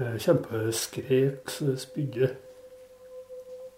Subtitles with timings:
[0.00, 2.30] Kjempeskrek så det spydde.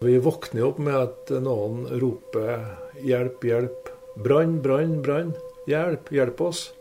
[0.03, 2.62] Vi våkner opp med at noen roper
[3.02, 3.91] 'hjelp, hjelp'.
[4.23, 5.35] Brann, brann, brann.
[5.67, 6.73] Hjelp, hjelp oss.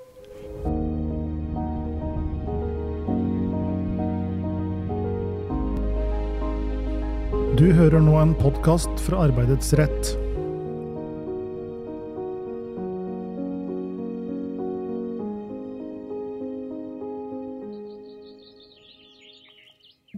[7.58, 10.21] Du hører nå en podkast fra Arbeidets rett.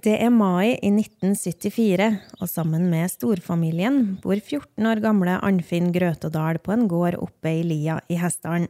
[0.04, 2.10] Det er mai i 1974,
[2.44, 7.62] og sammen med storfamilien bor 14 år gamle Arnfinn Grøtedal på en gård oppe i
[7.64, 8.68] lia i Hessdalen.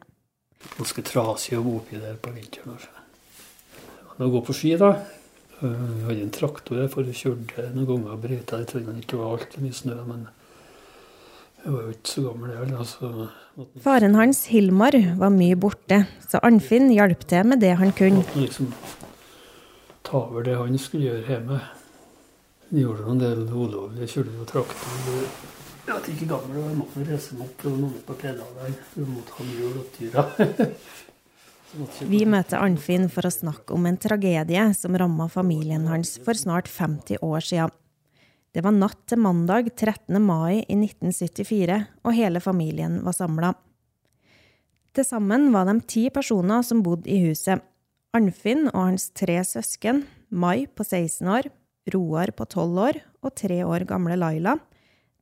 [0.76, 2.76] Ganske trasig å bo oppi der på vinteren.
[2.76, 2.91] Altså.
[4.12, 4.91] hadde gått på ski, da.
[5.64, 8.76] Vi hadde en traktor der for vi kjørte noen ganger og brøyta litt.
[8.76, 10.27] Det var altfor mye snø, men
[11.63, 13.10] jeg var jo ikke så gammel, jeg altså.
[13.82, 18.22] Faren hans, Hilmar, var mye borte, så Arnfinn hjalp til med det han kunne.
[18.38, 18.70] Liksom
[20.13, 21.59] ta over det han skulle gjøre hjemme.
[22.70, 24.99] Han gjorde en del ulovlige Kjørte og traktor.
[25.84, 28.76] Jeg vet ikke gammel, jeg måtte reise meg opp og noe på pedalene.
[28.93, 30.27] Du måtte ha og tyra.
[32.05, 36.70] Vi møter Arnfinn for å snakke om en tragedie som ramma familien hans for snart
[36.70, 37.73] 50 år siden.
[38.54, 40.21] Det var natt til mandag 13.
[40.21, 43.55] mai i 1974, og hele familien var samla.
[44.93, 47.66] Til sammen var de ti personer som bodde i huset.
[48.14, 51.48] Arnfinn og hans tre søsken, Mai på 16 år,
[51.90, 54.52] Roar på 12 år og tre år gamle Laila,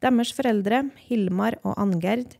[0.03, 2.34] deres foreldre, Hilmar og Angerd,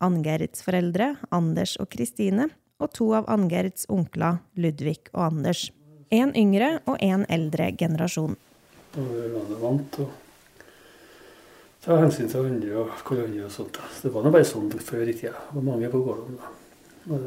[0.00, 2.46] Angerds foreldre, Anders og Kristine,
[2.80, 5.66] og to av Angerds onkler, Ludvig og Anders.
[6.08, 8.38] En yngre og en eldre generasjon.
[8.96, 10.14] Landet vant og
[11.84, 13.76] ta hensyn til andre og hverandre og sånt.
[14.00, 15.36] Det var nå bare sånn før i tida.
[15.50, 16.54] Det var mange på gården da.
[17.12, 17.20] Det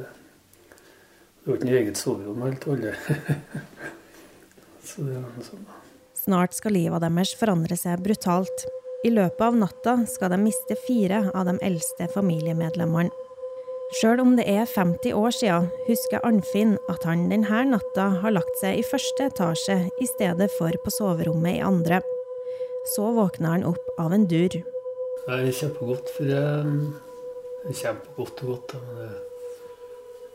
[1.50, 2.94] var ikke noe eget soverom helt alle.
[4.88, 5.66] Så det var sånn.
[6.22, 8.68] Snart skal livet deres forandre seg brutalt.
[9.02, 13.10] I løpet av natta skal de miste fire av de eldste familiemedlemmene.
[13.98, 18.62] Sjøl om det er 50 år siden, husker Arnfinn at han denne natta har lagt
[18.62, 22.00] seg i første etasje i stedet for på soverommet i andre.
[22.94, 24.62] Så våkner han opp av en dur.
[25.26, 26.78] Det er kjempegodt, for jeg,
[27.66, 28.78] det er kjempegodt og godt.
[28.78, 29.10] Men det,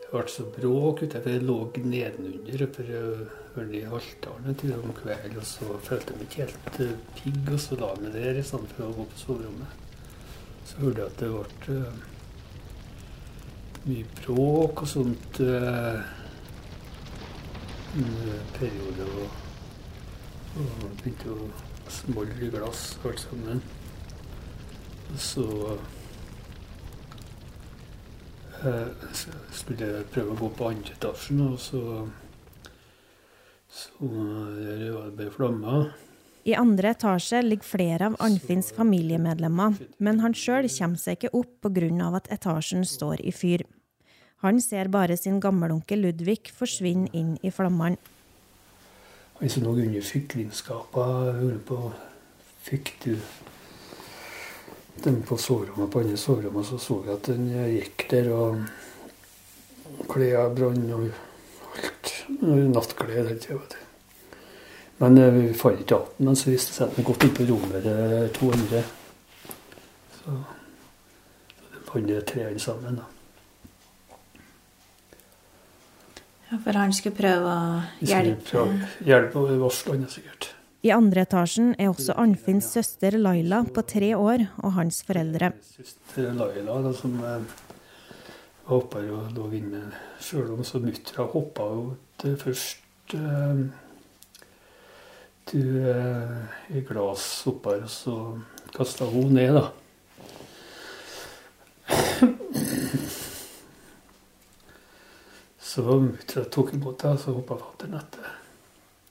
[0.07, 4.93] det ble så bråk ute, for jeg lå nedenunder for jeg i Haltdalen til om
[4.95, 8.13] kvelden, og så følte jeg meg ikke helt uh, pigg, og så la jeg meg
[8.15, 9.71] der i stedet å gå på soverommet.
[10.69, 11.97] Så hørte jeg at det ble uh,
[13.87, 15.41] mye bråk og sånt
[17.97, 18.15] en
[18.55, 19.03] periode.
[19.17, 19.27] Og,
[20.57, 20.69] og
[21.01, 21.49] begynte å
[21.91, 23.61] smolle glass alt sammen.
[25.07, 25.47] Og så
[29.55, 31.81] skulle jeg prøve å gå på andre etasjen, og så,
[33.69, 34.11] så
[34.57, 35.89] der var det bare flammer.
[36.47, 41.67] I andre etasje ligger flere av Arnfinns familiemedlemmer, men han sjøl kommer seg ikke opp
[41.67, 42.13] pga.
[42.15, 43.65] at etasjen står i fyr.
[44.45, 47.97] Han ser bare sin gammelonkel Ludvig forsvinne inn i flammene.
[49.39, 51.91] Han som lå under fiklinnskapene, på
[52.63, 53.17] fikk du
[55.03, 58.63] den på soverommet på andre soverommet, så så jeg at den gikk der, og
[60.09, 61.09] klærne brant og
[61.83, 62.13] alt.
[62.41, 63.83] Nattklær hele tida, vet du.
[64.97, 67.35] Men eh, vi fant ikke igjen men så viste det seg at den gått inn
[67.37, 67.85] på rommet
[68.33, 68.81] to andre.
[70.17, 70.39] Så,
[71.53, 73.05] så de fant tre sammen, da.
[76.47, 78.67] Ja, For han skulle prøve å hjelpe?
[79.05, 80.53] Hjelpe og varsle han sikkert.
[80.85, 85.51] I andre etasjen er også Arnfinns søster Laila på tre år og hans foreldre.
[85.65, 87.41] Søster Laila da, som eh,
[88.69, 89.81] hoppa og lå inne
[90.21, 93.65] sjøl om så muttra hoppa ut først eh,
[95.49, 98.15] til eh, glass oppå her, og så
[98.75, 99.65] kasta hun ned, da.
[105.67, 108.35] Så mutter'n tok imot henne, så hoppa fatter'n etter.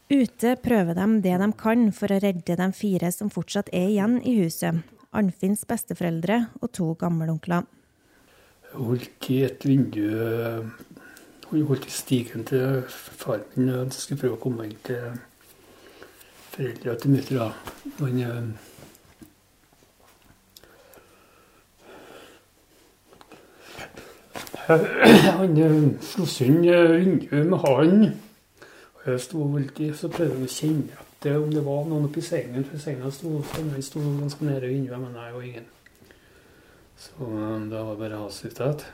[0.06, 4.20] Ute prøver de det de kan for å redde de fire som fortsatt er igjen
[4.22, 4.84] i huset.
[5.10, 7.64] Arnfinns besteforeldre og to gammelonkler.
[8.70, 10.06] Jeg holdt i et vindu
[11.50, 15.18] Hun holdt i stigen til far min og skulle prøve å komme inn til
[16.54, 18.54] foreldra til mutter'n.
[25.38, 28.25] Han Han slo sund vinduet med halen.
[29.06, 32.64] Jeg sto alltid, så prøvde jeg å kjenne etter om det var noen oppi sengen.
[32.66, 35.68] For senga sto, den sto ganske nede og vinduet, men det og ingen.
[36.98, 38.86] Så um, da var det bare hans ut igjen.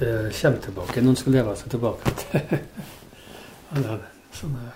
[0.00, 1.02] Det kommer tilbake.
[1.04, 2.14] Noen skal leve seg tilbake.
[4.40, 4.70] sånne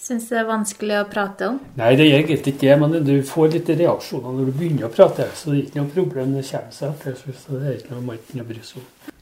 [0.00, 1.58] Syns du det er vanskelig å prate om?
[1.76, 2.76] Nei, det er egentlig ikke det.
[2.80, 5.28] Men du får litt reaksjoner når du begynner å prate.
[5.36, 6.32] Så det er ikke noe problem.
[6.38, 7.20] Det kommer seg etter.
[7.36, 9.17] Så det er ikke noe man ikke bry seg om.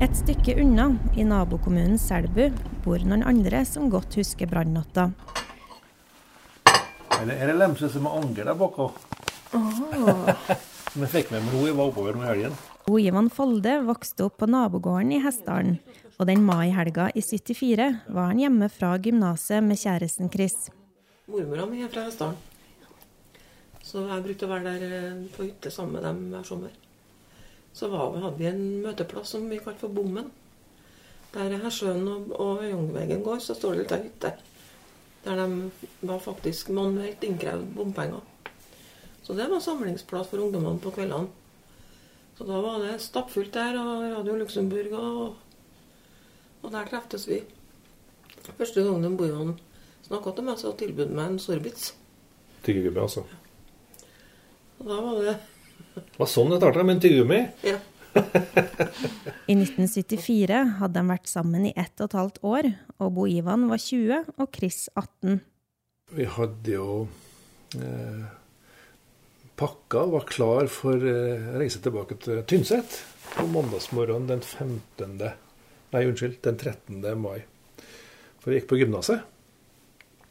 [0.00, 2.46] Et stykke unna, i nabokommunen Selbu,
[2.80, 5.10] bor noen andre som godt husker brannnatta.
[7.18, 8.96] Er er Lemse som er anger der bak òg.
[9.52, 12.56] Som jeg fikk med meg hun var oppover nå i helgen.
[12.88, 15.76] Ivan Folde vokste opp på nabogården i Hessdalen,
[16.16, 20.70] og den maihelga i 74 var han hjemme fra gymnaset med kjæresten Chris.
[21.28, 22.40] Mormora mi er fra Hessdalen.
[23.84, 26.72] Så jeg brukte å være der eh, på hytte sammen med dem hver sommer.
[27.72, 30.30] Så var, hadde vi en møteplass som vi kalte for Bommen.
[31.34, 34.32] Der Hersjøen og, og Øyungveggen går, så står det litt ei hytte.
[35.24, 35.70] Der de
[36.08, 38.24] var faktisk manuelt innkrevd bompenger.
[39.22, 41.28] Så det var samlingsplass for ungdommene på kveldene.
[42.38, 45.36] Så da var det stappfullt der, og Radio Luxembourg, og,
[46.62, 47.42] og der treftes vi.
[48.56, 49.58] Første gangen de boerne
[50.06, 51.92] snakka til meg, så tilbød meg en sorbitz.
[52.64, 53.26] Tyggegummi, altså.
[54.80, 55.36] Og da var det
[56.00, 57.40] Det var sånn det starta, med en tyggegummi.
[57.66, 57.78] Ja.
[59.50, 62.68] I 1974 hadde de vært sammen i ett og et halvt år,
[62.98, 65.40] og Bo Ivan var 20 og Chris 18.
[66.16, 66.88] Vi hadde jo
[67.78, 68.24] eh,
[69.60, 72.98] pakka og var klar for eh, reise tilbake til Tynset
[73.36, 75.20] på mandagsmorgenen den 15.
[75.90, 77.04] Nei, unnskyld, den 13.
[77.20, 77.44] mai.
[78.40, 79.22] For vi gikk på gymnaset.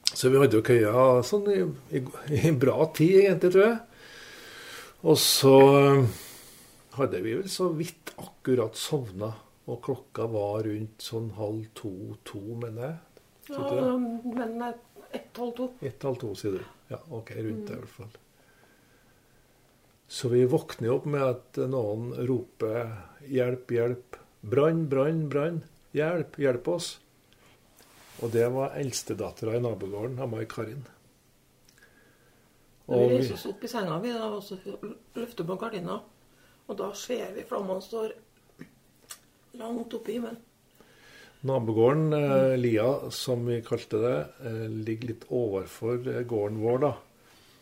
[0.10, 1.60] Så vi hadde jo køya sånn i,
[1.96, 2.02] i,
[2.42, 3.78] i bra tid, egentlig, tror jeg.
[5.00, 6.18] Og så eh,
[6.98, 9.32] hadde vi vel så vidt akkurat sovna,
[9.70, 12.98] og klokka var rundt sånn halv to-to, mener jeg.
[13.50, 14.62] Ja men
[15.12, 15.70] ett-halv to.
[15.82, 16.66] Ett, halv to, sier du.
[16.92, 18.12] Ja, OK, rundt det i hvert fall.
[20.10, 22.92] Så vi våkner opp med at noen roper
[23.26, 24.18] 'hjelp, hjelp'.
[24.42, 25.64] Brann, brann, brann.
[25.94, 27.00] Hjelp, hjelp oss.
[28.22, 30.86] Og det var eldstedattera i nabogården, Amai Karin.
[32.90, 34.58] Og vi reiser oss opp i senga vi da, og så
[35.16, 36.00] løfter på gardina.
[36.70, 38.16] Og da ser vi flammene står
[39.60, 40.46] langt oppe i himmelen.
[41.42, 46.94] nabogården, eh, Lia, som vi kalte det, eh, ligger litt overfor eh, gården vår, da.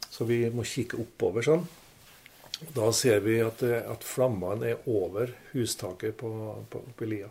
[0.10, 1.68] Så vi må kikke oppover sånn.
[2.74, 6.32] Da ser vi at, at flammene er over hustaket på,
[6.70, 7.30] på, på Lia.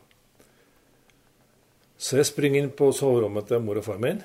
[1.99, 4.23] Så jeg springer inn på soverommet til mor og far min.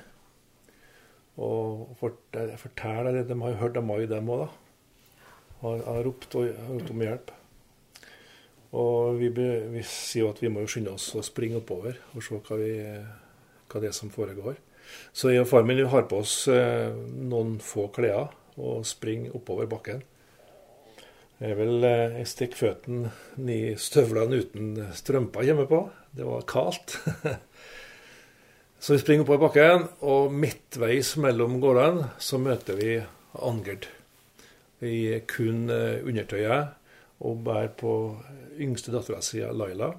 [1.41, 4.49] Og forteller De har jo hørt Amai, dem òg, da.
[5.61, 7.31] Og har, ropt, og, ropt om hjelp.
[8.71, 11.97] Og vi, be, vi sier jo at vi må jo skynde oss å springe oppover
[12.15, 12.75] og se hva, vi,
[13.67, 14.55] hva det er som foregår.
[15.15, 19.69] Så jeg og far min har på oss eh, noen få klær og springer oppover
[19.71, 20.01] bakken.
[21.41, 23.11] Jeg vil eh, jeg stikker føttene
[23.51, 25.83] i støvlene uten strømper hjemme på.
[26.15, 26.99] Det var kaldt.
[28.81, 32.95] så vi springer oppover bakken, og midtveis mellom gårdene så møter vi
[33.45, 33.85] Angerd.
[34.81, 36.73] I kun eh, undertøyet
[37.21, 37.91] og bærer på
[38.57, 39.91] yngste dattera si, Laila.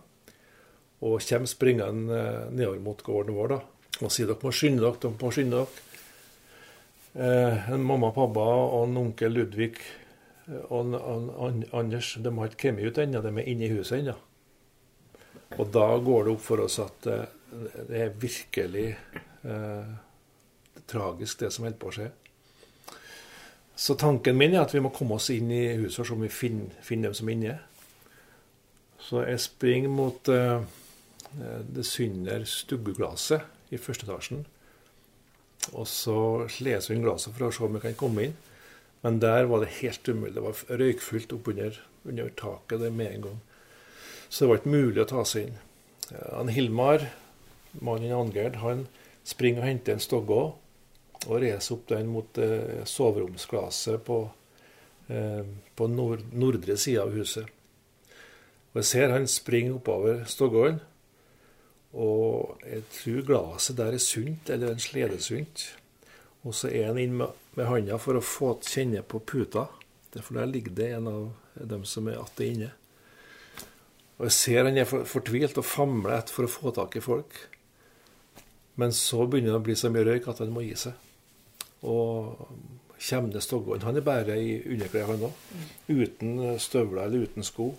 [1.03, 3.61] Og kommer springende eh, nedover mot gården vår da,
[4.03, 4.99] og sier dere må skynde dere.
[5.05, 5.89] dere må skynde dere.
[7.13, 12.35] Eh, mamma og pappa og en onkel Ludvig eh, og en, en, An- Anders de
[12.39, 14.19] har ikke kommet ut ennå, de er inne i huset ennå.
[15.61, 17.27] Og da går det opp for oss at eh,
[17.89, 18.89] det er virkelig
[19.45, 19.93] eh,
[20.89, 22.09] tragisk, det som holder på å skje.
[23.77, 26.25] Så tanken min er at vi må komme oss inn i huset og se om
[26.25, 27.59] vi finner, finner dem som er inne.
[29.03, 30.63] Så jeg springer mot eh,
[31.75, 34.45] det synder stuggeglasset i første etasjen.
[35.73, 36.17] Og så
[36.63, 38.37] leser vi inn glasset for å se om vi kan komme inn.
[39.03, 40.35] Men der var det helt umulig.
[40.37, 43.41] Det var røykfullt oppunder under taket det med en gang.
[44.29, 45.59] Så det var ikke mulig å ta seg inn.
[46.13, 47.09] Eh, Han Hilmar,
[47.81, 48.87] mannen Angerd, han
[49.25, 50.43] springer og henter en stogge
[51.23, 54.23] og reiser opp den mot eh, soveromsglasset på,
[55.09, 55.43] eh,
[55.77, 57.47] på nord nordre sida av huset.
[58.73, 60.81] Og Jeg ser han springer oppover stoggen,
[61.93, 65.67] og jeg tror glasset der er sunt, eller en sledesunt.
[66.43, 69.69] Og så er han inn med, med handa for å få kjenne på puta,
[70.17, 72.73] for der ligger det en av dem som er atte inne.
[74.19, 77.05] Og jeg ser han er for, fortvilt og famler etter for å få tak i
[77.05, 77.37] folk.
[78.81, 81.09] Men så begynner det å bli så mye røyk at han må gi seg.
[81.89, 82.47] Og
[83.03, 85.41] kommer det Stoggården Han er bare i underklær, han òg.
[85.91, 87.73] Uten støvler eller uten sko.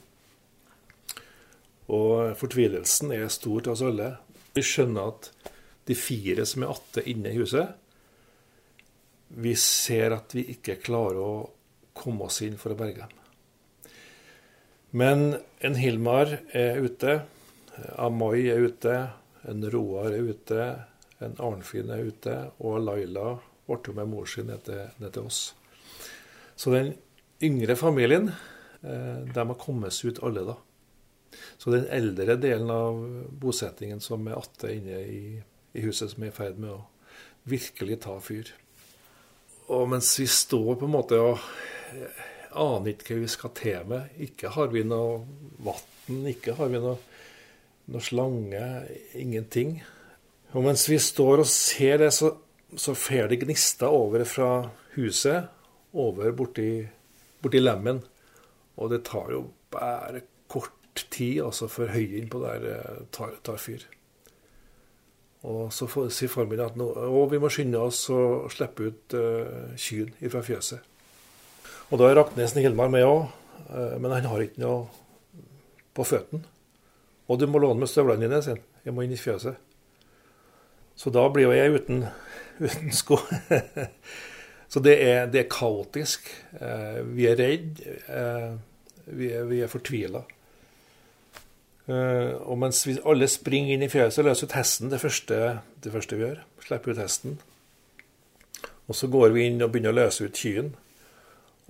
[1.93, 4.09] Og fortvilelsen er stor til oss alle.
[4.53, 5.31] Vi skjønner at
[5.87, 7.73] de fire som er atte inne i huset,
[9.33, 11.33] vi ser at vi ikke klarer å
[11.97, 13.19] komme oss inn for å berge dem.
[14.93, 15.23] Men
[15.65, 17.23] en Hilmar er ute.
[17.97, 18.97] Amoy er ute,
[19.49, 20.67] en Roar er ute,
[21.23, 25.41] en Arnfinn er ute, og Laila ble med mor sin ned til, ned til oss.
[26.55, 26.93] Så den
[27.43, 28.29] yngre familien,
[28.83, 30.57] eh, de har kommet seg ut alle da.
[31.57, 32.99] Så den eldre delen av
[33.41, 35.23] bosettingen som er atte inne i,
[35.73, 36.83] i huset, som er i ferd med å
[37.49, 38.51] virkelig ta fyr.
[39.73, 41.39] Og mens vi står på en måte og
[42.53, 45.23] aner ikke hva vi skal til med, ikke har vi noe
[45.63, 46.99] vann, ikke har vi noe,
[47.91, 48.63] noe slange,
[49.19, 49.77] ingenting.
[50.53, 52.31] Og mens vi står og ser det, så,
[52.77, 54.51] så fer det gnister over fra
[54.95, 55.49] huset
[55.93, 56.69] over borti,
[57.41, 58.01] borti lemmen.
[58.77, 63.59] Og det tar jo bare kort tid altså før høyen på der eh, tar, tar
[63.61, 63.85] fyr.
[65.43, 69.73] Og så sier min at nå, å, vi må skynde oss og slippe ut uh,
[69.75, 70.85] kyrne fra fjøset.
[71.91, 73.25] Og da er Raknesen Hilmar med òg,
[73.67, 74.85] uh, men han har ikke noe
[75.93, 76.47] på føttene.
[77.27, 78.65] Og du må låne med støvlene dine, sier han.
[78.83, 79.55] Jeg må inn i fjøset.
[80.99, 82.03] Så da blir jo jeg uten,
[82.65, 83.17] uten sko.
[84.71, 86.27] så det er, det er kaotisk.
[86.59, 87.97] Uh, vi er redde.
[89.05, 90.23] vi er, vi er fortvila.
[91.83, 95.39] Uh, og mens vi alle springer inn i fjøset, løser ut hesten det første,
[95.83, 96.43] det første vi gjør.
[96.63, 97.39] Slipper ut hesten.
[98.91, 100.73] Og så går vi inn og begynner å løse ut kyen.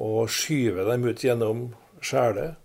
[0.01, 1.67] Og skyver dem ut gjennom
[2.01, 2.57] skjælet.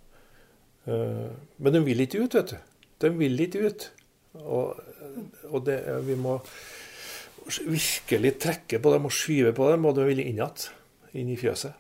[0.89, 2.57] Men de vil ikke ut, vet du.
[3.03, 3.89] De vil ikke ut.
[4.45, 4.79] Og,
[5.49, 6.39] og det, vi må
[7.65, 10.69] virkelig trekke på dem og skyve på dem, og de vil inn igjen.
[11.19, 11.75] Inn i fjøset.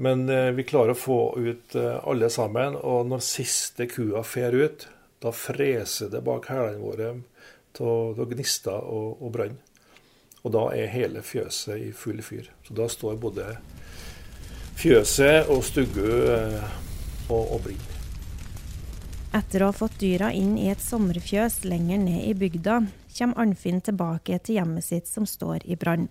[0.00, 4.88] Men eh, vi klarer å få ut alle sammen, og når siste kua fer ut,
[5.22, 7.12] da freser det bak hælene våre
[7.80, 9.56] av gnister og, og brann.
[10.44, 12.50] Og da er hele fjøset i full fyr.
[12.66, 13.48] Så da står både
[14.76, 16.62] fjøset og stuggu eh,
[17.30, 17.93] og, og brenner.
[19.34, 22.76] Etter å ha fått dyra inn i et sommerfjøs lenger ned i bygda,
[23.16, 26.06] kommer Arnfinn tilbake til hjemmet sitt som står i brann.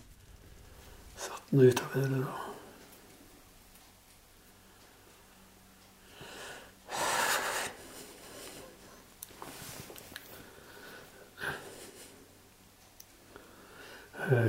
[1.15, 2.33] Satt den utover det da.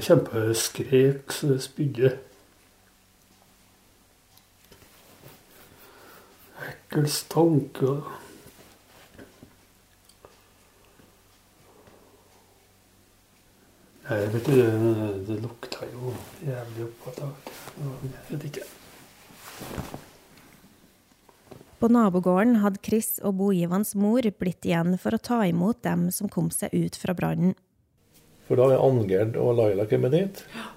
[0.02, 2.12] Kjempeskrek så det spydde.
[6.66, 7.82] Ekkel stank.
[7.86, 8.23] og
[14.04, 16.12] Jeg vet du, det, det lukta jo
[16.44, 17.52] jævlig oppå tak.
[17.80, 18.64] Jeg vet ikke.
[21.80, 26.10] På nabogården hadde Chris og Bo Ivans mor blitt igjen for å ta imot dem
[26.12, 27.56] som kom seg ut fra brannen.
[28.44, 30.44] For da er Angerd og Laila kommet dit?
[30.52, 30.68] Ja.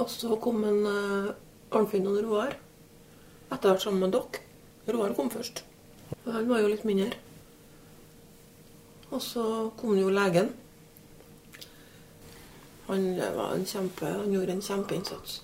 [0.00, 1.32] Og så kom en uh,
[1.76, 2.56] Arnfinn og Roar
[3.50, 4.40] etter hvert sammen med dere.
[4.88, 5.66] Roar kom først.
[6.24, 7.12] Han var jo litt mindre.
[9.12, 9.44] Og så
[9.76, 10.52] kom jo legen.
[12.90, 15.40] Han, en kjempe, han gjorde en kjempeinnsats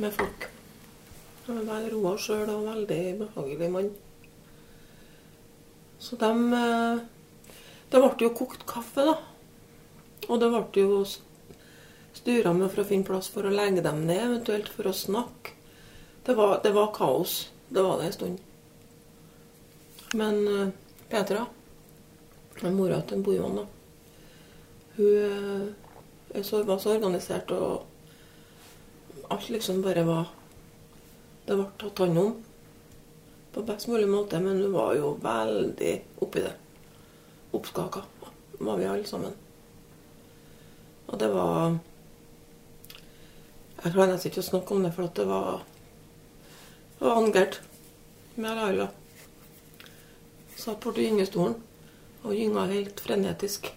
[0.00, 0.46] med folk.
[1.46, 3.90] Han var Roar sjøl og veldig behagelig mann.
[6.00, 7.02] Så de eh,
[7.90, 9.16] Det ble jo kokt kaffe, da.
[10.28, 11.00] Og det ble jo
[12.14, 15.54] styra med for å finne plass for å legge dem ned, eventuelt for å snakke.
[16.26, 17.50] Det var, det var kaos.
[17.68, 18.38] Det var det en stund.
[20.18, 20.72] Men uh,
[21.10, 21.44] Petra,
[22.66, 23.66] mora til Bojan, da,
[24.96, 25.89] hun uh,
[26.42, 27.86] så, var så organisert, og
[29.30, 30.28] alt liksom bare var
[31.46, 32.34] Det ble tatt hånd om
[33.50, 36.52] på best mulig måte, men hun var jo veldig oppi det.
[37.56, 38.04] Oppskaka
[38.60, 39.32] var vi alle sammen.
[41.06, 41.78] Og det var
[43.82, 45.64] Jeg klarer nesten ikke å snakke om det, for det var
[47.00, 47.60] det var angert
[48.34, 48.88] med Laila.
[50.56, 51.54] Satt borti gyngestolen
[52.20, 53.70] og gynga helt frenetisk.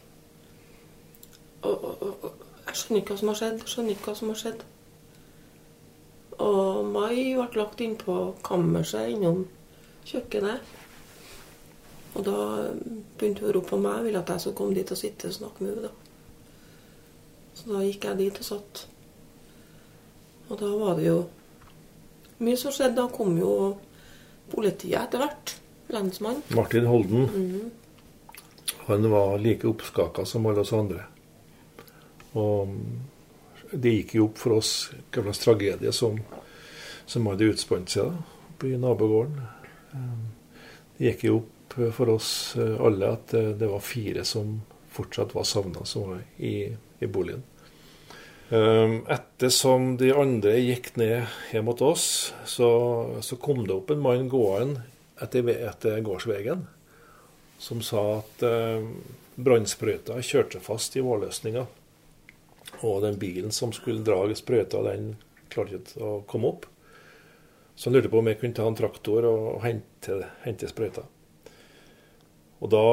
[1.62, 2.33] Og, og, og,
[2.74, 3.60] jeg skjønner ikke hva som har skjedd.
[3.70, 4.62] Skjønner ikke hva som har skjedd.
[6.42, 8.16] Og Mai ble lagt inn på
[8.46, 9.44] kammerset innom
[10.10, 10.72] kjøkkenet.
[12.14, 12.40] Og da
[13.20, 15.38] begynte hun å rope på meg, ville at jeg skulle komme dit og sitte og
[15.38, 15.94] snakke med henne.
[17.54, 18.84] Så da gikk jeg dit og satt.
[20.50, 21.20] Og da var det jo
[22.42, 22.98] mye som skjedde.
[23.04, 23.54] Da kom jo
[24.50, 25.58] politiet etter hvert.
[25.94, 26.42] Lensmannen.
[26.58, 27.30] Martin Holden.
[27.30, 27.72] Mm.
[28.90, 31.06] Han var like oppskaka som alle oss andre.
[32.40, 32.76] Og
[33.72, 34.74] det gikk jo opp for oss
[35.14, 36.20] hva slags tragedie som,
[37.06, 39.40] som hadde utspant seg da, oppe i nabogården.
[40.98, 44.60] Det gikk jo opp for oss alle at det var fire som
[44.94, 47.42] fortsatt var savna, som var i, i boligen.
[48.54, 52.70] Ehm, ettersom de andre gikk ned hjem mot oss, så,
[53.26, 54.84] så kom det opp en mann gående
[55.22, 56.68] etter, etter gårdsveien.
[57.64, 58.84] som sa at eh,
[59.40, 61.64] brannsprøyta kjørte fast i vårløsninga.
[62.82, 65.14] Og den bilen som skulle dra sprøyta, den
[65.54, 66.68] klarte ikke å komme opp.
[67.76, 71.06] Så han lurte på om jeg kunne ta en traktor og hente, hente sprøyta.
[72.64, 72.84] Og da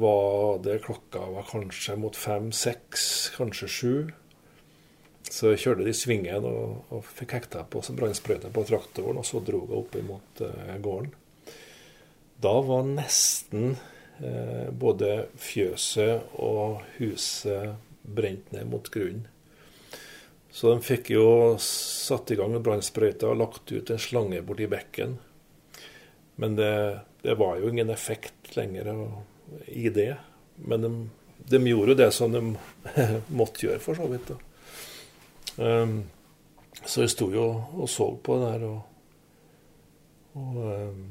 [0.00, 3.04] var det klokka var kanskje mot fem-seks,
[3.36, 3.92] kanskje sju.
[5.28, 9.42] Så jeg kjørte de svingen og, og fikk hekta på brannsprøyta på traktoren, og så
[9.44, 11.12] dro jeg opp mot eh, gården.
[12.40, 13.74] Da var nesten
[14.22, 17.76] eh, både fjøset og huset
[18.14, 19.26] brent ned mot grunnen.
[20.50, 24.66] Så de fikk jo satt i gang med brannsprøyta og lagt ut en slange borti
[24.70, 25.18] bekken.
[26.40, 26.72] Men det,
[27.22, 28.88] det var jo ingen effekt lenger
[29.66, 30.16] i det.
[30.56, 30.92] Men de,
[31.52, 32.42] de gjorde jo det som de
[33.40, 34.32] måtte gjøre, for så vidt.
[35.58, 36.00] Um,
[36.84, 37.46] så jeg sto jo
[37.76, 41.06] og så på det der, og, og um,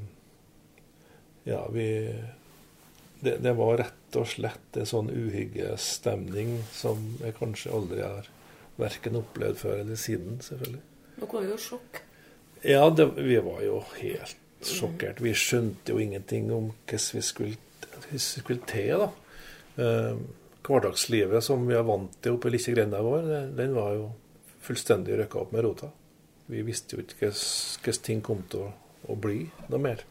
[1.48, 1.88] Ja, vi
[3.20, 8.30] det, det, var rett og slett en sånn uhyggestemning som jeg kanskje aldri har
[8.78, 10.84] verken opplevd før eller siden, selvfølgelig.
[11.18, 12.02] Dere var jo sjokk?
[12.64, 15.22] Ja, det, vi var jo helt sjokkert.
[15.22, 17.58] Vi skjønte jo ingenting om hvordan vi skulle,
[18.22, 19.06] skulle til.
[19.06, 19.10] da.
[19.78, 20.28] Um,
[20.68, 24.10] hverdagslivet som vi er vant til oppe i lille grenda vår, den var jo
[24.66, 25.90] fullstendig røkka opp med rota.
[26.48, 28.72] Vi visste jo ikke hvordan ting kom til å,
[29.08, 30.04] å, bli noe mer.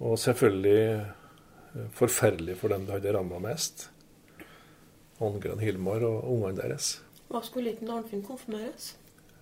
[0.00, 0.80] Og selvfølgelig
[1.96, 3.88] forferdelig for dem det hadde ramma mest.
[5.20, 6.94] Angren Hilmar og ungene deres.
[7.30, 8.94] Hva skulle ikke Arnfinn konfirmeres?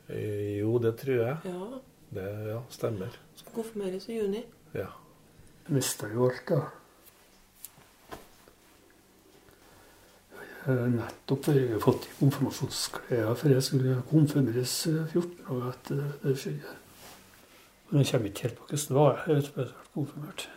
[0.09, 1.37] Eh, jo, det tror jeg.
[1.45, 1.79] Ja.
[2.11, 3.15] Det ja, stemmer.
[3.37, 4.43] Skal konfirmeres i juni?
[4.75, 4.91] Ja.
[5.69, 6.61] Mista jo alt, da.
[10.69, 16.37] Eh, nettopp har jeg fått konfirmasjonsklær for jeg skulle konfirmeres 14 eh, år etter det
[16.43, 16.77] skjedde.
[17.89, 19.21] Men jeg kommer ikke helt på hvordan det var.
[19.25, 20.49] Jeg vet ikke om jeg ble konfirmert.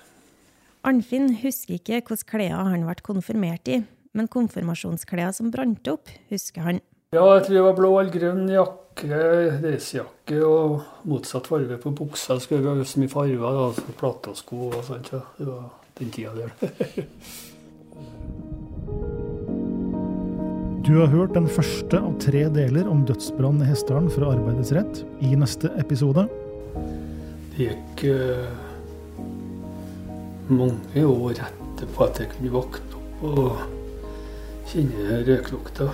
[0.82, 3.84] Arnfinn husker ikke hvilke klær han ble konfirmert i,
[4.18, 6.82] men konfirmasjonsklær som brant opp, husker han.
[7.13, 9.20] Ja, jeg tror det var blå eller grønn jakke,
[9.62, 12.39] dressjakke og motsatt farge på buksa.
[12.41, 15.12] Skulle være så mye farger, da, platesko og sånt.
[15.13, 15.22] Ja.
[15.38, 16.52] Det var den tida der.
[20.82, 25.04] Du har hørt den første av tre deler om dødsbrannen i Hessdalen fra Arbeidets rett
[25.22, 26.26] i neste episode.
[27.54, 28.70] Det gikk uh,
[30.49, 33.62] mange år etterpå at jeg kunne våkne opp og
[34.71, 35.89] kjenne røyklukta.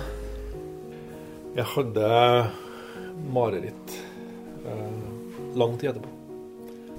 [1.58, 2.12] Jeg hadde
[3.34, 3.98] mareritt
[4.64, 5.02] eh,
[5.58, 6.14] lang tid etterpå.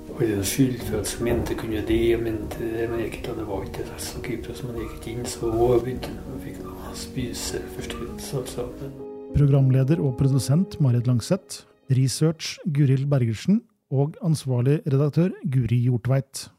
[0.09, 3.85] Og en skyldfølelsen min til kunne det, men det, men jeg ikke, det var ikke
[3.85, 8.41] det så kypros, men jeg gikk inn, så begynte jeg fikk noe spiseforstyrrelse.
[8.41, 8.67] Altså.
[9.37, 11.63] Programleder og produsent Marit Langseth.
[11.89, 13.63] Research Guril Bergersen.
[13.89, 16.49] Og ansvarlig redaktør Guri Hjortveit.